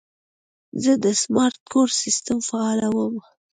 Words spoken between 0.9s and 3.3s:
د سمارټ کور سیسټم فعالوم.